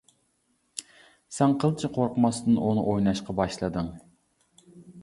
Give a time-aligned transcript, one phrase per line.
[1.37, 3.97] سەن قىلچە قورقماستىن ئۇنى ئويناشقا باشلىدىڭ.